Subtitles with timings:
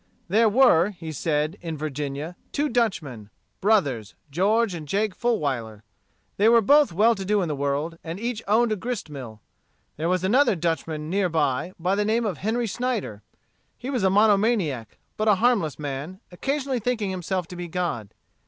[0.29, 5.83] There were, he said, in Virginia, two Dutchmen, brothers, George and Jake Fulwiler.
[6.37, 9.41] They were both well to do in the world, and each owned a grist mill.
[9.97, 13.21] There was another Dutchman near by, by the name of Henry Snyder.
[13.77, 18.11] He was a mono maniac, but a harmless man, occasionally thinking himself to be God.